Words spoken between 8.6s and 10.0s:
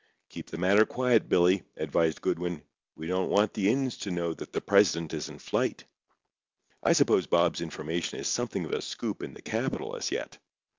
of a scoop in the capital